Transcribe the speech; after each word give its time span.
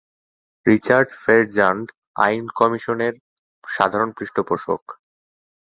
Richard 0.65 1.09
Ferrand 1.23 1.85
আইন 2.25 2.43
কমিশনের 2.59 3.13
সাধারণ 3.67 4.09
পৃষ্ঠপোষক। 4.17 4.81